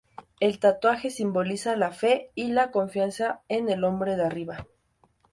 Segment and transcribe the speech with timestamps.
[0.39, 4.65] El tatuaje simboliza "la fe y la confianza en el hombre de arriba".